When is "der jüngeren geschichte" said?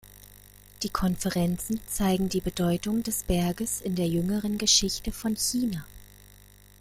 3.95-5.11